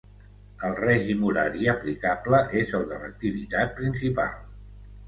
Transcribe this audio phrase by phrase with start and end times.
[0.69, 4.39] El règim horari aplicable és el de l'activitat principal.